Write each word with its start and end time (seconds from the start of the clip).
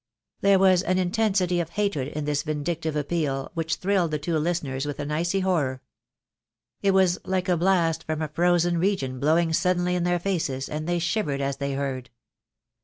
There 0.39 0.57
was 0.57 0.81
an 0.81 0.97
intensity 0.97 1.59
of 1.59 1.69
hatred 1.69 2.07
in 2.07 2.25
this 2.25 2.41
vindictive 2.41 2.95
appeal, 2.95 3.51
which 3.53 3.75
thrilled 3.75 4.09
the 4.09 4.17
two 4.17 4.35
listeners 4.39 4.87
with 4.87 4.99
an 4.99 5.11
icy 5.11 5.41
horror. 5.41 5.83
It 6.81 6.89
was 6.89 7.19
like 7.23 7.47
a 7.47 7.55
blast 7.55 8.05
from 8.05 8.19
a 8.23 8.27
frozen 8.27 8.79
region 8.79 9.19
blowing 9.19 9.53
suddenly 9.53 9.93
in 9.93 10.03
their 10.03 10.17
faces, 10.17 10.67
and 10.67 10.87
they 10.87 10.97
shivered 10.97 11.39
as 11.39 11.57
they 11.57 11.73
heard. 11.73 12.09